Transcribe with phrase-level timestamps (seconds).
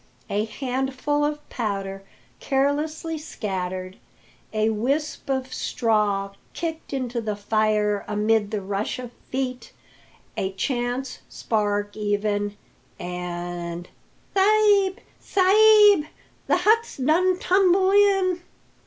[0.31, 2.01] A handful of powder
[2.39, 3.97] carelessly scattered,
[4.51, 9.73] a wisp of straw kicked into the fire amid the rush of feet,
[10.35, 12.57] a chance spark even,
[12.99, 13.89] and
[14.35, 16.07] "Sa'b, sa'b,
[16.47, 18.41] the huts done tumble in!"